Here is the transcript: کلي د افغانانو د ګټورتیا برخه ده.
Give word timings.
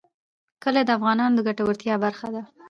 کلي 0.63 0.81
د 0.85 0.89
افغانانو 0.97 1.35
د 1.37 1.39
ګټورتیا 1.47 1.95
برخه 2.05 2.27
ده. 2.35 2.41